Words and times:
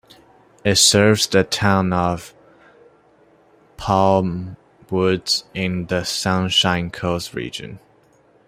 It 0.65 0.77
serves 0.79 1.27
the 1.27 1.43
town 1.43 1.93
of 1.93 2.33
Palmwoods 3.77 5.43
in 5.53 5.85
the 5.85 6.05
Sunshine 6.05 6.89
Coast 6.89 7.35
Region. 7.35 7.77